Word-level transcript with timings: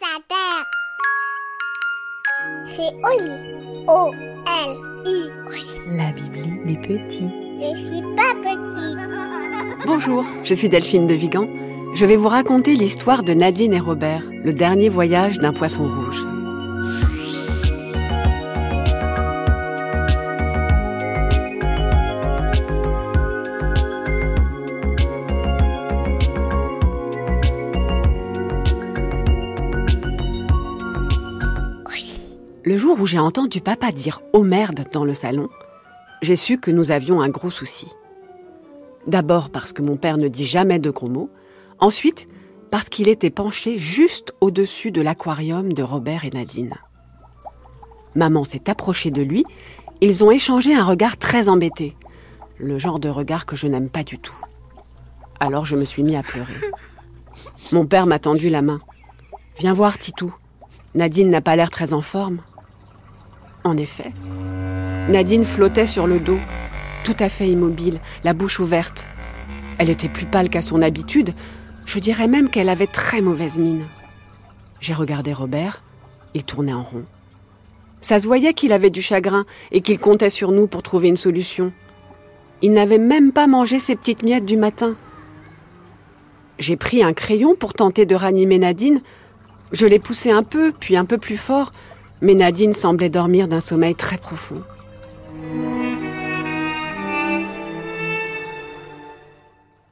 sa 0.00 0.16
terre. 0.28 0.64
C'est 2.64 2.92
Oli. 3.04 3.36
O-L-I. 3.86 5.18
La 5.96 6.10
Bibli 6.12 6.64
des 6.64 6.76
petits. 6.76 7.28
Je 7.60 7.76
suis 7.76 8.02
pas 8.16 8.34
petite. 8.42 9.86
Bonjour, 9.86 10.24
je 10.42 10.54
suis 10.54 10.68
Delphine 10.70 11.06
de 11.06 11.14
Vigan. 11.14 11.48
Je 11.94 12.06
vais 12.06 12.16
vous 12.16 12.28
raconter 12.28 12.76
l'histoire 12.76 13.22
de 13.22 13.34
Nadine 13.34 13.74
et 13.74 13.80
Robert, 13.80 14.22
le 14.42 14.52
dernier 14.54 14.88
voyage 14.88 15.38
d'un 15.38 15.52
poisson 15.52 15.86
rouge. 15.86 16.24
Jour 32.80 32.98
où 32.98 33.06
j'ai 33.06 33.18
entendu 33.18 33.60
papa 33.60 33.92
dire 33.92 34.22
Oh 34.32 34.42
merde 34.42 34.86
dans 34.90 35.04
le 35.04 35.12
salon, 35.12 35.50
j'ai 36.22 36.34
su 36.34 36.58
que 36.58 36.70
nous 36.70 36.92
avions 36.92 37.20
un 37.20 37.28
gros 37.28 37.50
souci. 37.50 37.88
D'abord 39.06 39.50
parce 39.50 39.74
que 39.74 39.82
mon 39.82 39.96
père 39.96 40.16
ne 40.16 40.28
dit 40.28 40.46
jamais 40.46 40.78
de 40.78 40.88
gros 40.88 41.10
mots, 41.10 41.28
ensuite 41.78 42.26
parce 42.70 42.88
qu'il 42.88 43.08
était 43.08 43.28
penché 43.28 43.76
juste 43.76 44.32
au-dessus 44.40 44.92
de 44.92 45.02
l'aquarium 45.02 45.74
de 45.74 45.82
Robert 45.82 46.24
et 46.24 46.30
Nadine. 46.30 46.72
Maman 48.14 48.44
s'est 48.44 48.70
approchée 48.70 49.10
de 49.10 49.20
lui, 49.20 49.44
ils 50.00 50.24
ont 50.24 50.30
échangé 50.30 50.74
un 50.74 50.84
regard 50.84 51.18
très 51.18 51.50
embêté, 51.50 51.94
le 52.56 52.78
genre 52.78 52.98
de 52.98 53.10
regard 53.10 53.44
que 53.44 53.56
je 53.56 53.66
n'aime 53.66 53.90
pas 53.90 54.04
du 54.04 54.18
tout. 54.18 54.36
Alors 55.38 55.66
je 55.66 55.76
me 55.76 55.84
suis 55.84 56.02
mis 56.02 56.16
à 56.16 56.22
pleurer. 56.22 56.56
Mon 57.72 57.84
père 57.84 58.06
m'a 58.06 58.18
tendu 58.18 58.48
la 58.48 58.62
main. 58.62 58.80
Viens 59.58 59.74
voir, 59.74 59.98
Titou. 59.98 60.34
Nadine 60.94 61.28
n'a 61.28 61.42
pas 61.42 61.56
l'air 61.56 61.68
très 61.68 61.92
en 61.92 62.00
forme. 62.00 62.38
En 63.64 63.76
effet, 63.76 64.12
Nadine 65.08 65.44
flottait 65.44 65.86
sur 65.86 66.06
le 66.06 66.18
dos, 66.18 66.38
tout 67.04 67.16
à 67.18 67.28
fait 67.28 67.48
immobile, 67.48 68.00
la 68.24 68.32
bouche 68.32 68.60
ouverte. 68.60 69.06
Elle 69.78 69.90
était 69.90 70.08
plus 70.08 70.26
pâle 70.26 70.48
qu'à 70.48 70.62
son 70.62 70.82
habitude, 70.82 71.34
je 71.86 71.98
dirais 71.98 72.28
même 72.28 72.48
qu'elle 72.48 72.68
avait 72.68 72.86
très 72.86 73.20
mauvaise 73.20 73.58
mine. 73.58 73.86
J'ai 74.80 74.94
regardé 74.94 75.32
Robert, 75.32 75.82
il 76.34 76.44
tournait 76.44 76.72
en 76.72 76.82
rond. 76.82 77.04
Ça 78.00 78.18
se 78.18 78.26
voyait 78.26 78.54
qu'il 78.54 78.72
avait 78.72 78.90
du 78.90 79.02
chagrin 79.02 79.44
et 79.72 79.82
qu'il 79.82 79.98
comptait 79.98 80.30
sur 80.30 80.52
nous 80.52 80.66
pour 80.66 80.82
trouver 80.82 81.08
une 81.08 81.16
solution. 81.16 81.72
Il 82.62 82.72
n'avait 82.72 82.98
même 82.98 83.32
pas 83.32 83.46
mangé 83.46 83.78
ses 83.78 83.96
petites 83.96 84.22
miettes 84.22 84.46
du 84.46 84.56
matin. 84.56 84.96
J'ai 86.58 86.76
pris 86.76 87.02
un 87.02 87.12
crayon 87.12 87.54
pour 87.54 87.74
tenter 87.74 88.06
de 88.06 88.14
ranimer 88.14 88.58
Nadine. 88.58 89.00
Je 89.72 89.86
l'ai 89.86 89.98
poussé 89.98 90.30
un 90.30 90.42
peu, 90.42 90.72
puis 90.78 90.96
un 90.96 91.04
peu 91.04 91.18
plus 91.18 91.36
fort, 91.36 91.72
mais 92.20 92.34
Nadine 92.34 92.72
semblait 92.72 93.10
dormir 93.10 93.48
d'un 93.48 93.60
sommeil 93.60 93.94
très 93.94 94.18
profond. 94.18 94.62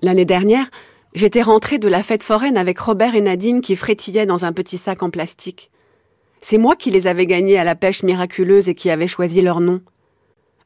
L'année 0.02 0.24
dernière, 0.24 0.66
j'étais 1.14 1.42
rentrée 1.42 1.78
de 1.78 1.88
la 1.88 2.02
fête 2.02 2.22
foraine 2.22 2.56
avec 2.56 2.78
Robert 2.78 3.14
et 3.14 3.20
Nadine 3.20 3.60
qui 3.60 3.76
frétillaient 3.76 4.26
dans 4.26 4.44
un 4.44 4.52
petit 4.52 4.78
sac 4.78 5.02
en 5.02 5.10
plastique. 5.10 5.70
C'est 6.40 6.58
moi 6.58 6.76
qui 6.76 6.90
les 6.90 7.06
avais 7.06 7.26
gagnés 7.26 7.58
à 7.58 7.64
la 7.64 7.74
pêche 7.74 8.02
miraculeuse 8.02 8.68
et 8.68 8.74
qui 8.74 8.90
avais 8.90 9.08
choisi 9.08 9.40
leur 9.40 9.60
nom. 9.60 9.80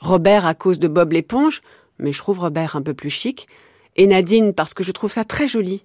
Robert 0.00 0.46
à 0.46 0.54
cause 0.54 0.78
de 0.78 0.88
Bob 0.88 1.12
l'éponge, 1.12 1.62
mais 1.98 2.12
je 2.12 2.18
trouve 2.18 2.40
Robert 2.40 2.76
un 2.76 2.82
peu 2.82 2.92
plus 2.92 3.08
chic, 3.08 3.46
et 3.96 4.06
Nadine 4.06 4.52
parce 4.52 4.74
que 4.74 4.82
je 4.82 4.92
trouve 4.92 5.12
ça 5.12 5.24
très 5.24 5.48
joli. 5.48 5.84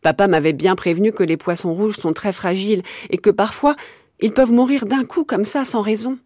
Papa 0.00 0.28
m'avait 0.28 0.52
bien 0.52 0.76
prévenu 0.76 1.12
que 1.12 1.24
les 1.24 1.36
poissons 1.36 1.72
rouges 1.72 1.96
sont 1.96 2.12
très 2.12 2.32
fragiles 2.32 2.82
et 3.10 3.18
que 3.18 3.30
parfois 3.30 3.74
ils 4.20 4.32
peuvent 4.32 4.52
mourir 4.52 4.86
d'un 4.86 5.04
coup 5.04 5.24
comme 5.24 5.44
ça 5.44 5.64
sans 5.64 5.80
raison. 5.80 6.18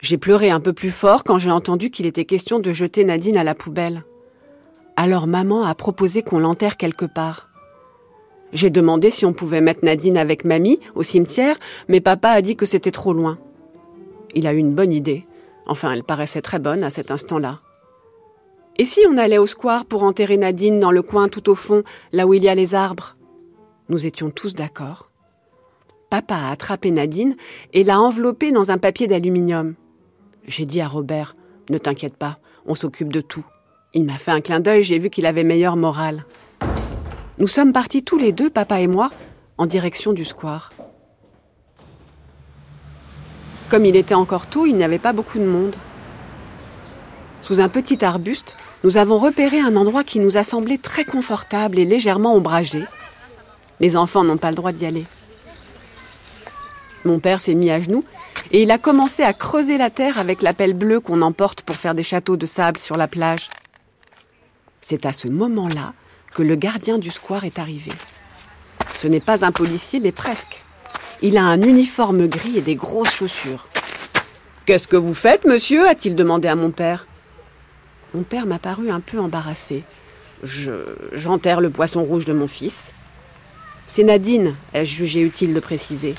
J'ai 0.00 0.18
pleuré 0.18 0.50
un 0.50 0.60
peu 0.60 0.72
plus 0.72 0.90
fort 0.90 1.24
quand 1.24 1.38
j'ai 1.38 1.50
entendu 1.50 1.90
qu'il 1.90 2.06
était 2.06 2.24
question 2.24 2.58
de 2.58 2.70
jeter 2.70 3.02
Nadine 3.04 3.36
à 3.36 3.44
la 3.44 3.54
poubelle. 3.54 4.04
Alors 4.96 5.26
maman 5.26 5.64
a 5.64 5.74
proposé 5.74 6.22
qu'on 6.22 6.38
l'enterre 6.38 6.76
quelque 6.76 7.04
part. 7.04 7.48
J'ai 8.52 8.70
demandé 8.70 9.10
si 9.10 9.26
on 9.26 9.32
pouvait 9.32 9.60
mettre 9.60 9.84
Nadine 9.84 10.16
avec 10.16 10.44
mamie 10.44 10.80
au 10.94 11.02
cimetière, 11.02 11.56
mais 11.88 12.00
papa 12.00 12.30
a 12.30 12.42
dit 12.42 12.56
que 12.56 12.66
c'était 12.66 12.90
trop 12.90 13.12
loin. 13.12 13.38
Il 14.34 14.46
a 14.46 14.54
eu 14.54 14.58
une 14.58 14.74
bonne 14.74 14.92
idée. 14.92 15.26
Enfin, 15.66 15.92
elle 15.92 16.04
paraissait 16.04 16.40
très 16.40 16.58
bonne 16.58 16.82
à 16.82 16.90
cet 16.90 17.10
instant-là. 17.10 17.56
Et 18.78 18.84
si 18.84 19.00
on 19.08 19.18
allait 19.18 19.38
au 19.38 19.46
square 19.46 19.84
pour 19.84 20.02
enterrer 20.04 20.36
Nadine 20.36 20.80
dans 20.80 20.92
le 20.92 21.02
coin 21.02 21.28
tout 21.28 21.50
au 21.50 21.54
fond, 21.54 21.82
là 22.12 22.26
où 22.26 22.34
il 22.34 22.44
y 22.44 22.48
a 22.48 22.54
les 22.54 22.74
arbres? 22.74 23.16
Nous 23.88 24.06
étions 24.06 24.30
tous 24.30 24.54
d'accord. 24.54 25.10
Papa 26.10 26.36
a 26.36 26.50
attrapé 26.50 26.90
Nadine 26.90 27.36
et 27.74 27.84
l'a 27.84 28.00
enveloppée 28.00 28.50
dans 28.50 28.70
un 28.70 28.78
papier 28.78 29.06
d'aluminium. 29.06 29.74
J'ai 30.46 30.64
dit 30.64 30.80
à 30.80 30.88
Robert 30.88 31.34
Ne 31.68 31.76
t'inquiète 31.76 32.16
pas, 32.16 32.36
on 32.64 32.74
s'occupe 32.74 33.12
de 33.12 33.20
tout. 33.20 33.44
Il 33.92 34.04
m'a 34.04 34.16
fait 34.16 34.30
un 34.30 34.40
clin 34.40 34.60
d'œil, 34.60 34.82
j'ai 34.82 34.98
vu 34.98 35.10
qu'il 35.10 35.26
avait 35.26 35.44
meilleure 35.44 35.76
morale. 35.76 36.24
Nous 37.38 37.46
sommes 37.46 37.72
partis 37.72 38.02
tous 38.02 38.16
les 38.16 38.32
deux, 38.32 38.48
papa 38.48 38.80
et 38.80 38.86
moi, 38.86 39.10
en 39.58 39.66
direction 39.66 40.14
du 40.14 40.24
square. 40.24 40.72
Comme 43.68 43.84
il 43.84 43.96
était 43.96 44.14
encore 44.14 44.46
tôt, 44.46 44.64
il 44.64 44.76
n'y 44.76 44.84
avait 44.84 44.98
pas 44.98 45.12
beaucoup 45.12 45.38
de 45.38 45.44
monde. 45.44 45.76
Sous 47.42 47.60
un 47.60 47.68
petit 47.68 48.02
arbuste, 48.02 48.56
nous 48.82 48.96
avons 48.96 49.18
repéré 49.18 49.60
un 49.60 49.76
endroit 49.76 50.04
qui 50.04 50.20
nous 50.20 50.38
a 50.38 50.44
semblé 50.44 50.78
très 50.78 51.04
confortable 51.04 51.78
et 51.78 51.84
légèrement 51.84 52.34
ombragé. 52.34 52.84
Les 53.78 53.96
enfants 53.96 54.24
n'ont 54.24 54.38
pas 54.38 54.50
le 54.50 54.56
droit 54.56 54.72
d'y 54.72 54.86
aller. 54.86 55.04
Mon 57.04 57.20
père 57.20 57.40
s'est 57.40 57.54
mis 57.54 57.70
à 57.70 57.80
genoux 57.80 58.04
et 58.50 58.62
il 58.62 58.70
a 58.70 58.78
commencé 58.78 59.22
à 59.22 59.32
creuser 59.32 59.78
la 59.78 59.90
terre 59.90 60.18
avec 60.18 60.42
la 60.42 60.52
pelle 60.52 60.74
bleue 60.74 61.00
qu'on 61.00 61.22
emporte 61.22 61.62
pour 61.62 61.76
faire 61.76 61.94
des 61.94 62.02
châteaux 62.02 62.36
de 62.36 62.46
sable 62.46 62.78
sur 62.78 62.96
la 62.96 63.08
plage. 63.08 63.48
C'est 64.80 65.06
à 65.06 65.12
ce 65.12 65.28
moment-là 65.28 65.92
que 66.34 66.42
le 66.42 66.56
gardien 66.56 66.98
du 66.98 67.10
square 67.10 67.44
est 67.44 67.58
arrivé. 67.58 67.92
Ce 68.94 69.06
n'est 69.06 69.20
pas 69.20 69.44
un 69.44 69.52
policier, 69.52 70.00
mais 70.00 70.12
presque. 70.12 70.60
Il 71.22 71.36
a 71.36 71.44
un 71.44 71.62
uniforme 71.62 72.26
gris 72.26 72.58
et 72.58 72.62
des 72.62 72.74
grosses 72.74 73.12
chaussures. 73.12 73.66
Qu'est-ce 74.66 74.88
que 74.88 74.96
vous 74.96 75.14
faites, 75.14 75.46
monsieur? 75.46 75.88
a-t-il 75.88 76.14
demandé 76.14 76.48
à 76.48 76.54
mon 76.54 76.70
père. 76.70 77.06
Mon 78.14 78.22
père 78.22 78.46
m'a 78.46 78.58
paru 78.58 78.90
un 78.90 79.00
peu 79.00 79.18
embarrassé. 79.18 79.82
Je. 80.42 80.72
J'enterre 81.12 81.60
le 81.60 81.70
poisson 81.70 82.02
rouge 82.02 82.24
de 82.24 82.32
mon 82.32 82.46
fils. 82.46 82.90
C'est 83.86 84.04
Nadine, 84.04 84.54
ai-je 84.74 84.94
jugé 84.94 85.20
utile 85.20 85.54
de 85.54 85.60
préciser. 85.60 86.14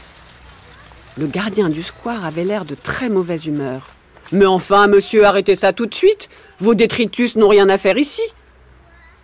Le 1.19 1.27
gardien 1.27 1.67
du 1.67 1.83
square 1.83 2.23
avait 2.23 2.45
l'air 2.45 2.63
de 2.63 2.75
très 2.75 3.09
mauvaise 3.09 3.45
humeur. 3.45 3.89
Mais 4.31 4.45
enfin, 4.45 4.87
monsieur, 4.87 5.25
arrêtez 5.25 5.55
ça 5.55 5.73
tout 5.73 5.85
de 5.85 5.93
suite. 5.93 6.29
Vos 6.59 6.75
détritus 6.75 7.35
n'ont 7.35 7.49
rien 7.49 7.67
à 7.67 7.77
faire 7.77 7.97
ici. 7.97 8.21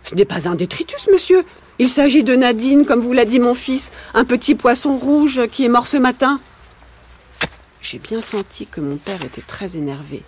Ce 0.02 0.14
n'est 0.14 0.26
pas 0.26 0.46
un 0.46 0.56
détritus, 0.56 1.08
monsieur. 1.10 1.42
Il 1.78 1.88
s'agit 1.88 2.22
de 2.22 2.36
Nadine, 2.36 2.84
comme 2.84 3.00
vous 3.00 3.14
l'a 3.14 3.24
dit 3.24 3.38
mon 3.38 3.54
fils, 3.54 3.90
un 4.12 4.26
petit 4.26 4.54
poisson 4.54 4.98
rouge 4.98 5.46
qui 5.50 5.64
est 5.64 5.70
mort 5.70 5.86
ce 5.86 5.96
matin. 5.96 6.38
J'ai 7.80 7.98
bien 7.98 8.20
senti 8.20 8.66
que 8.66 8.82
mon 8.82 8.98
père 8.98 9.24
était 9.24 9.40
très 9.40 9.78
énervé. 9.78 10.22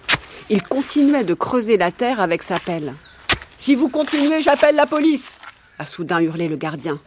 Il 0.49 0.63
continuait 0.63 1.25
de 1.25 1.35
creuser 1.35 1.77
la 1.77 1.93
terre 1.93 2.23
avec 2.23 2.43
sa 2.43 2.59
pelle. 2.59 2.95
Si 3.59 3.75
vous 3.75 3.91
continuez, 3.91 4.41
j'appelle 4.41 4.75
la 4.75 4.87
police 4.87 5.37
a 5.79 5.87
soudain 5.87 6.21
hurlé 6.21 6.49
le 6.49 6.57
gardien. 6.57 6.99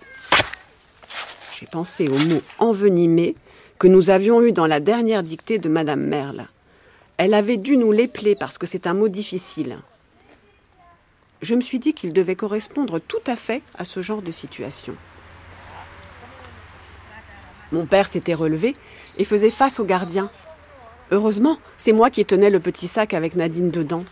J'ai 1.60 1.66
pensé 1.66 2.08
au 2.08 2.18
mot 2.18 2.42
envenimé 2.60 3.36
que 3.82 3.88
nous 3.88 4.12
avions 4.12 4.44
eu 4.44 4.52
dans 4.52 4.68
la 4.68 4.80
dernière 4.80 5.24
dictée 5.24 5.58
de 5.58 5.68
Madame 5.68 6.02
Merle. 6.02 6.46
Elle 7.18 7.34
avait 7.34 7.58
dû 7.58 7.78
nous 7.78 7.92
l'épeler 7.92 8.36
parce 8.36 8.60
que 8.60 8.68
c'est 8.68 8.86
un 8.86 8.94
mot 8.94 9.08
difficile. 9.08 9.80
Je 11.42 11.56
me 11.56 11.62
suis 11.62 11.80
dit 11.80 11.96
qu'il 11.96 12.14
devait 12.14 12.36
correspondre 12.36 13.00
tout 13.02 13.24
à 13.26 13.36
fait 13.36 13.64
à 13.80 13.84
ce 13.84 14.04
genre 14.04 14.22
de 14.22 14.30
situation. 14.30 14.94
Mon 17.72 17.88
père 17.88 18.08
s'était 18.08 18.36
relevé 18.36 18.76
et 19.18 19.24
faisait 19.24 19.50
face 19.50 19.80
au 19.80 19.86
gardien. 19.86 20.30
Heureusement, 21.10 21.58
c'est 21.80 21.92
moi 21.92 22.12
qui 22.12 22.24
tenais 22.24 22.52
le 22.52 22.60
petit 22.60 22.88
sac 22.88 23.16
avec 23.16 23.36
Nadine 23.36 23.72
dedans. 23.72 24.06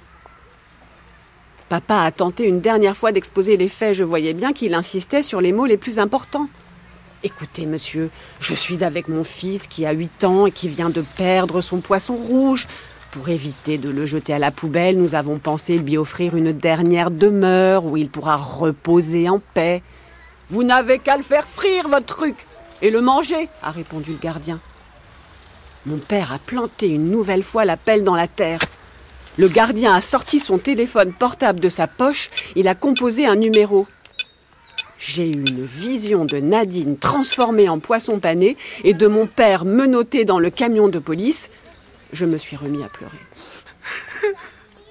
Papa 1.69 2.01
a 2.01 2.11
tenté 2.11 2.45
une 2.45 2.59
dernière 2.59 2.97
fois 2.97 3.11
d'exposer 3.11 3.55
les 3.55 3.69
faits, 3.69 3.93
je 3.93 4.03
voyais 4.03 4.33
bien 4.33 4.51
qu'il 4.51 4.73
insistait 4.73 5.21
sur 5.21 5.41
les 5.41 5.51
mots 5.51 5.67
les 5.67 5.77
plus 5.77 5.99
importants. 5.99 6.49
Écoutez, 7.21 7.65
monsieur, 7.65 8.11
je 8.39 8.53
suis 8.53 8.81
avec 8.81 9.09
mon 9.09 9.25
fils 9.25 9.67
qui 9.67 9.85
a 9.85 9.91
huit 9.91 10.23
ans 10.23 10.45
et 10.45 10.51
qui 10.51 10.69
vient 10.69 10.89
de 10.89 11.03
perdre 11.17 11.59
son 11.59 11.81
poisson 11.81 12.15
rouge. 12.15 12.65
Pour 13.11 13.27
éviter 13.27 13.77
de 13.77 13.89
le 13.89 14.05
jeter 14.05 14.33
à 14.33 14.39
la 14.39 14.51
poubelle, 14.51 14.97
nous 14.97 15.15
avons 15.15 15.37
pensé 15.37 15.77
lui 15.77 15.97
offrir 15.97 16.37
une 16.37 16.53
dernière 16.53 17.11
demeure 17.11 17.83
où 17.83 17.97
il 17.97 18.09
pourra 18.09 18.37
reposer 18.37 19.27
en 19.27 19.41
paix. 19.53 19.83
Vous 20.49 20.63
n'avez 20.63 20.99
qu'à 20.99 21.17
le 21.17 21.23
faire 21.23 21.45
frire, 21.45 21.89
votre 21.89 22.05
truc, 22.05 22.47
et 22.81 22.89
le 22.89 23.01
manger, 23.01 23.49
a 23.63 23.71
répondu 23.71 24.11
le 24.11 24.17
gardien. 24.17 24.61
Mon 25.85 25.97
père 25.97 26.31
a 26.31 26.39
planté 26.39 26.87
une 26.87 27.11
nouvelle 27.11 27.43
fois 27.43 27.65
la 27.65 27.75
pelle 27.75 28.05
dans 28.05 28.15
la 28.15 28.29
terre. 28.29 28.61
Le 29.37 29.49
gardien 29.49 29.93
a 29.93 29.99
sorti 29.99 30.39
son 30.39 30.57
téléphone 30.57 31.11
portable 31.11 31.59
de 31.59 31.69
sa 31.69 31.87
poche, 31.87 32.29
il 32.55 32.69
a 32.69 32.75
composé 32.75 33.25
un 33.25 33.35
numéro. 33.35 33.87
J'ai 34.99 35.29
eu 35.29 35.47
une 35.47 35.63
vision 35.63 36.25
de 36.25 36.37
Nadine 36.39 36.97
transformée 36.97 37.69
en 37.69 37.79
poisson 37.79 38.19
pané 38.19 38.57
et 38.83 38.93
de 38.93 39.07
mon 39.07 39.27
père 39.27 39.63
menotté 39.63 40.25
dans 40.25 40.39
le 40.39 40.49
camion 40.49 40.89
de 40.89 40.99
police. 40.99 41.49
Je 42.11 42.25
me 42.25 42.37
suis 42.37 42.57
remis 42.57 42.83
à 42.83 42.89
pleurer. 42.89 43.17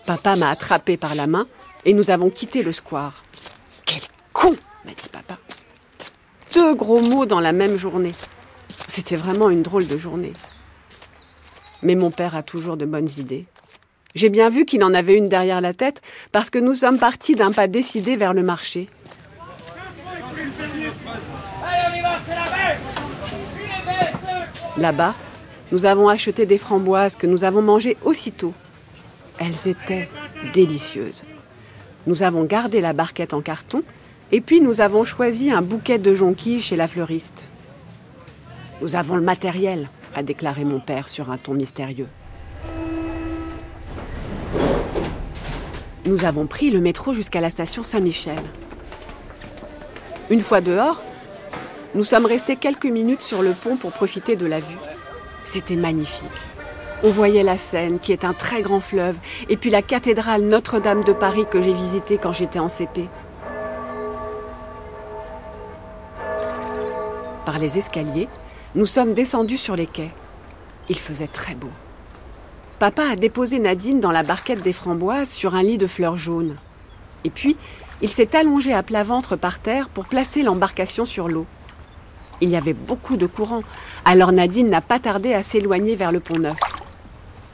Papa 0.06 0.36
m'a 0.36 0.48
attrapé 0.48 0.96
par 0.96 1.14
la 1.14 1.26
main 1.26 1.46
et 1.84 1.92
nous 1.92 2.10
avons 2.10 2.30
quitté 2.30 2.62
le 2.62 2.72
square. 2.72 3.22
Quel 3.84 4.00
con 4.32 4.56
m'a 4.86 4.92
dit 4.92 5.10
papa. 5.12 5.36
Deux 6.54 6.74
gros 6.74 7.02
mots 7.02 7.26
dans 7.26 7.40
la 7.40 7.52
même 7.52 7.76
journée. 7.76 8.14
C'était 8.88 9.16
vraiment 9.16 9.50
une 9.50 9.62
drôle 9.62 9.86
de 9.86 9.98
journée. 9.98 10.32
Mais 11.82 11.96
mon 11.96 12.10
père 12.10 12.34
a 12.34 12.42
toujours 12.42 12.78
de 12.78 12.86
bonnes 12.86 13.10
idées. 13.18 13.44
J'ai 14.14 14.30
bien 14.30 14.48
vu 14.48 14.64
qu'il 14.64 14.82
en 14.82 14.94
avait 14.94 15.18
une 15.18 15.28
derrière 15.28 15.60
la 15.60 15.74
tête 15.74 16.00
parce 16.32 16.48
que 16.48 16.58
nous 16.58 16.74
sommes 16.74 16.98
partis 16.98 17.34
d'un 17.34 17.52
pas 17.52 17.68
décidé 17.68 18.16
vers 18.16 18.32
le 18.32 18.42
marché. 18.42 18.88
Là-bas, 24.78 25.14
nous 25.72 25.86
avons 25.86 26.08
acheté 26.08 26.46
des 26.46 26.56
framboises 26.56 27.16
que 27.16 27.26
nous 27.26 27.42
avons 27.42 27.62
mangées 27.62 27.96
aussitôt. 28.04 28.54
Elles 29.38 29.68
étaient 29.68 30.08
délicieuses. 30.52 31.24
Nous 32.06 32.22
avons 32.22 32.44
gardé 32.44 32.80
la 32.80 32.92
barquette 32.92 33.34
en 33.34 33.40
carton 33.40 33.82
et 34.30 34.40
puis 34.40 34.60
nous 34.60 34.80
avons 34.80 35.02
choisi 35.02 35.50
un 35.50 35.62
bouquet 35.62 35.98
de 35.98 36.14
jonquilles 36.14 36.60
chez 36.60 36.76
la 36.76 36.86
fleuriste. 36.86 37.44
Nous 38.80 38.94
avons 38.94 39.16
le 39.16 39.22
matériel, 39.22 39.88
a 40.14 40.22
déclaré 40.22 40.64
mon 40.64 40.78
père 40.78 41.08
sur 41.08 41.30
un 41.30 41.38
ton 41.38 41.54
mystérieux. 41.54 42.08
Nous 46.06 46.24
avons 46.24 46.46
pris 46.46 46.70
le 46.70 46.80
métro 46.80 47.12
jusqu'à 47.12 47.40
la 47.40 47.50
station 47.50 47.82
Saint-Michel. 47.82 48.38
Une 50.30 50.40
fois 50.40 50.60
dehors, 50.60 51.02
nous 51.94 52.04
sommes 52.04 52.26
restés 52.26 52.56
quelques 52.56 52.86
minutes 52.86 53.22
sur 53.22 53.42
le 53.42 53.52
pont 53.52 53.76
pour 53.76 53.92
profiter 53.92 54.36
de 54.36 54.46
la 54.46 54.60
vue. 54.60 54.76
C'était 55.44 55.76
magnifique. 55.76 56.26
On 57.02 57.10
voyait 57.10 57.42
la 57.42 57.56
Seine, 57.56 57.98
qui 57.98 58.12
est 58.12 58.24
un 58.24 58.34
très 58.34 58.60
grand 58.60 58.80
fleuve, 58.80 59.16
et 59.48 59.56
puis 59.56 59.70
la 59.70 59.82
cathédrale 59.82 60.42
Notre-Dame 60.42 61.04
de 61.04 61.12
Paris 61.12 61.46
que 61.50 61.60
j'ai 61.62 61.72
visitée 61.72 62.18
quand 62.18 62.32
j'étais 62.32 62.58
en 62.58 62.68
CP. 62.68 63.08
Par 67.46 67.58
les 67.58 67.78
escaliers, 67.78 68.28
nous 68.74 68.86
sommes 68.86 69.14
descendus 69.14 69.56
sur 69.56 69.74
les 69.74 69.86
quais. 69.86 70.10
Il 70.90 70.98
faisait 70.98 71.28
très 71.28 71.54
beau. 71.54 71.70
Papa 72.78 73.04
a 73.12 73.16
déposé 73.16 73.58
Nadine 73.58 74.00
dans 74.00 74.12
la 74.12 74.22
barquette 74.22 74.62
des 74.62 74.74
framboises 74.74 75.30
sur 75.30 75.54
un 75.54 75.62
lit 75.62 75.78
de 75.78 75.86
fleurs 75.86 76.16
jaunes. 76.16 76.56
Et 77.24 77.30
puis, 77.30 77.56
il 78.02 78.10
s'est 78.10 78.36
allongé 78.36 78.74
à 78.74 78.82
plat 78.82 79.02
ventre 79.02 79.36
par 79.36 79.58
terre 79.58 79.88
pour 79.88 80.06
placer 80.06 80.42
l'embarcation 80.42 81.04
sur 81.04 81.28
l'eau. 81.28 81.46
Il 82.40 82.50
y 82.50 82.56
avait 82.56 82.72
beaucoup 82.72 83.16
de 83.16 83.26
courant, 83.26 83.62
alors 84.04 84.32
Nadine 84.32 84.68
n'a 84.68 84.80
pas 84.80 84.98
tardé 84.98 85.34
à 85.34 85.42
s'éloigner 85.42 85.96
vers 85.96 86.12
le 86.12 86.20
pont 86.20 86.38
Neuf. 86.38 86.56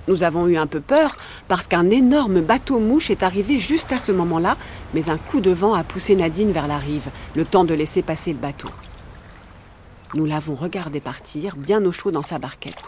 Nous 0.06 0.22
avons 0.22 0.46
eu 0.46 0.56
un 0.56 0.66
peu 0.66 0.80
peur 0.80 1.16
parce 1.48 1.66
qu'un 1.66 1.88
énorme 1.88 2.42
bateau 2.42 2.78
mouche 2.78 3.10
est 3.10 3.22
arrivé 3.22 3.58
juste 3.58 3.92
à 3.92 3.98
ce 3.98 4.12
moment-là, 4.12 4.58
mais 4.92 5.08
un 5.08 5.16
coup 5.16 5.40
de 5.40 5.50
vent 5.50 5.74
a 5.74 5.82
poussé 5.82 6.14
Nadine 6.14 6.50
vers 6.50 6.68
la 6.68 6.78
rive, 6.78 7.08
le 7.34 7.46
temps 7.46 7.64
de 7.64 7.72
laisser 7.72 8.02
passer 8.02 8.32
le 8.32 8.38
bateau. 8.38 8.68
Nous 10.14 10.26
l'avons 10.26 10.54
regardé 10.54 11.00
partir, 11.00 11.56
bien 11.56 11.84
au 11.84 11.90
chaud 11.90 12.10
dans 12.10 12.22
sa 12.22 12.38
barquette. 12.38 12.82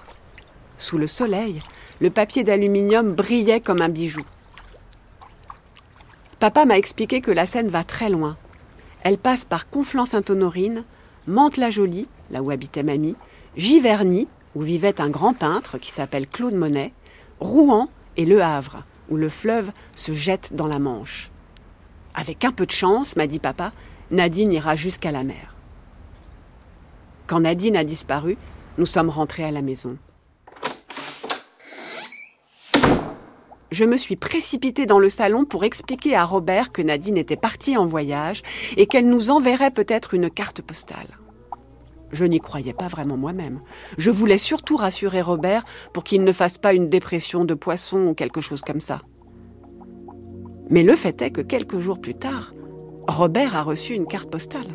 Sous 0.79 0.99
le 0.99 1.07
soleil, 1.07 1.59
le 2.01 2.11
papier 2.11 2.45
d'aluminium 2.45 3.15
brillait 3.15 3.61
comme 3.61 3.81
un 3.81 3.89
bijou. 3.89 4.21
Papa 6.39 6.67
m'a 6.67 6.77
expliqué 6.77 7.23
que 7.23 7.31
la 7.31 7.47
Seine 7.47 7.69
va 7.69 7.83
très 7.83 8.11
loin. 8.11 8.37
Elle 9.03 9.17
passe 9.17 9.47
par 9.47 9.71
Conflans-Sainte-Honorine, 9.71 10.85
Mantes-la-Jolie, 11.27 12.09
là 12.31 12.43
où 12.43 12.51
habitait 12.51 12.83
mamie, 12.83 13.17
Giverny, 13.57 14.29
où 14.55 14.63
vivait 14.63 15.01
un 15.01 15.11
grand 15.11 15.35
peintre 15.35 15.79
qui 15.79 15.91
s'appelle 15.91 16.27
Claude 16.27 16.55
Monet, 16.55 16.93
Rouen 17.41 17.89
et 18.17 18.25
Le 18.25 18.43
Havre, 18.43 18.85
où 19.11 19.17
le 19.17 19.29
fleuve 19.29 19.71
se 19.95 20.13
jette 20.13 20.55
dans 20.55 20.67
la 20.67 20.79
Manche. 20.79 21.31
Avec 22.15 22.45
un 22.45 22.53
peu 22.53 22.65
de 22.65 22.71
chance, 22.71 23.17
m'a 23.17 23.27
dit 23.27 23.39
papa, 23.39 23.73
Nadine 24.11 24.53
ira 24.53 24.75
jusqu'à 24.75 25.13
la 25.13 25.25
mer. 25.25 25.55
Quand 27.27 27.41
Nadine 27.41 27.77
a 27.77 27.85
disparu, 27.85 28.37
nous 28.79 28.87
sommes 28.87 29.11
rentrés 29.11 29.45
à 29.45 29.51
la 29.51 29.63
maison. 29.63 29.99
Je 33.77 33.85
me 33.85 33.99
suis 33.99 34.17
précipitée 34.17 34.87
dans 34.87 34.99
le 34.99 35.11
salon 35.11 35.45
pour 35.45 35.63
expliquer 35.63 36.17
à 36.17 36.25
Robert 36.25 36.73
que 36.73 36.81
Nadine 36.81 37.19
était 37.19 37.37
partie 37.37 37.77
en 37.77 37.85
voyage 37.85 38.43
et 38.79 38.87
qu'elle 38.87 39.07
nous 39.07 39.29
enverrait 39.29 39.71
peut-être 39.71 40.15
une 40.15 40.31
carte 40.31 40.63
postale. 40.63 41.19
Je 42.11 42.25
n'y 42.25 42.41
croyais 42.41 42.73
pas 42.73 42.89
vraiment 42.89 43.19
moi-même. 43.19 43.61
Je 43.99 44.11
voulais 44.11 44.39
surtout 44.39 44.77
rassurer 44.77 45.21
Robert 45.21 45.63
pour 45.93 46.05
qu'il 46.05 46.25
ne 46.25 46.33
fasse 46.33 46.57
pas 46.57 46.73
une 46.73 46.89
dépression 46.89 47.45
de 47.45 47.53
poisson 47.53 48.07
ou 48.07 48.15
quelque 48.15 48.41
chose 48.41 48.63
comme 48.63 48.81
ça. 48.81 49.03
Mais 50.71 50.83
le 50.83 50.97
fait 50.97 51.21
est 51.21 51.31
que 51.31 51.43
quelques 51.43 51.79
jours 51.79 52.01
plus 52.01 52.15
tard, 52.15 52.55
Robert 53.07 53.57
a 53.57 53.63
reçu 53.63 53.93
une 53.93 54.07
carte 54.07 54.31
postale. 54.31 54.75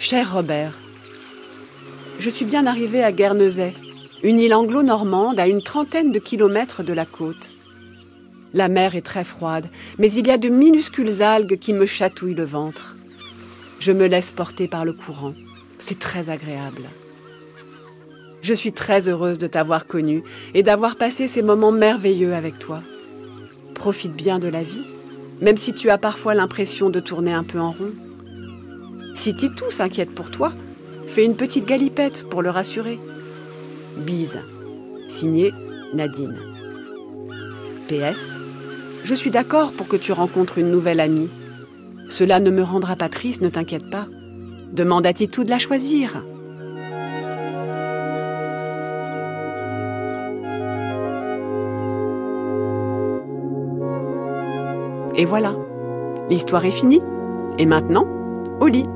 Cher 0.00 0.34
Robert, 0.34 0.76
je 2.18 2.28
suis 2.28 2.44
bien 2.44 2.66
arrivée 2.66 3.04
à 3.04 3.12
Guernesey, 3.12 3.72
une 4.22 4.38
île 4.38 4.54
anglo-normande 4.54 5.40
à 5.40 5.46
une 5.46 5.62
trentaine 5.62 6.12
de 6.12 6.18
kilomètres 6.18 6.82
de 6.82 6.92
la 6.92 7.06
côte. 7.06 7.52
La 8.52 8.68
mer 8.68 8.94
est 8.94 9.02
très 9.02 9.24
froide, 9.24 9.68
mais 9.98 10.12
il 10.12 10.26
y 10.26 10.30
a 10.30 10.38
de 10.38 10.48
minuscules 10.48 11.22
algues 11.22 11.58
qui 11.58 11.72
me 11.72 11.86
chatouillent 11.86 12.34
le 12.34 12.44
ventre. 12.44 12.96
Je 13.78 13.92
me 13.92 14.06
laisse 14.06 14.30
porter 14.30 14.68
par 14.68 14.84
le 14.84 14.92
courant. 14.92 15.34
C'est 15.78 15.98
très 15.98 16.28
agréable. 16.28 16.82
Je 18.42 18.54
suis 18.54 18.72
très 18.72 19.08
heureuse 19.08 19.38
de 19.38 19.46
t'avoir 19.46 19.86
connu 19.86 20.22
et 20.54 20.62
d'avoir 20.62 20.96
passé 20.96 21.26
ces 21.26 21.42
moments 21.42 21.72
merveilleux 21.72 22.34
avec 22.34 22.58
toi. 22.58 22.82
Profite 23.74 24.14
bien 24.14 24.38
de 24.38 24.48
la 24.48 24.62
vie, 24.62 24.86
même 25.40 25.56
si 25.56 25.72
tu 25.72 25.88
as 25.90 25.98
parfois 25.98 26.34
l'impression 26.34 26.90
de 26.90 27.00
tourner 27.00 27.32
un 27.32 27.44
peu 27.44 27.58
en 27.58 27.70
rond. 27.70 27.92
Si 29.14 29.34
Titou 29.34 29.70
s'inquiète 29.70 30.14
pour 30.14 30.30
toi, 30.30 30.52
fais 31.06 31.24
une 31.24 31.36
petite 31.36 31.66
galipette 31.66 32.26
pour 32.28 32.42
le 32.42 32.50
rassurer. 32.50 32.98
Bise. 33.96 34.40
Signé 35.08 35.52
Nadine. 35.94 36.38
PS. 37.88 38.36
Je 39.02 39.14
suis 39.14 39.30
d'accord 39.30 39.72
pour 39.72 39.88
que 39.88 39.96
tu 39.96 40.12
rencontres 40.12 40.58
une 40.58 40.70
nouvelle 40.70 41.00
amie. 41.00 41.28
Cela 42.08 42.40
ne 42.40 42.50
me 42.50 42.62
rendra 42.62 42.96
pas 42.96 43.08
triste, 43.08 43.40
ne 43.40 43.48
t'inquiète 43.48 43.90
pas. 43.90 44.06
Demande 44.72 45.06
à 45.06 45.12
Titou 45.12 45.44
de 45.44 45.50
la 45.50 45.58
choisir. 45.58 46.22
Et 55.16 55.24
voilà, 55.24 55.54
l'histoire 56.30 56.64
est 56.64 56.70
finie. 56.70 57.02
Et 57.58 57.66
maintenant, 57.66 58.06
au 58.60 58.68
lit. 58.68 58.86